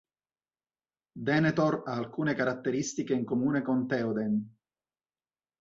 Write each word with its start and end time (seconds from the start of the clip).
Denethor 1.27 1.83
ha 1.85 1.91
alcune 1.93 2.33
caratteristiche 2.33 3.13
in 3.13 3.23
comune 3.23 3.61
con 3.61 3.85
Théoden. 3.85 4.51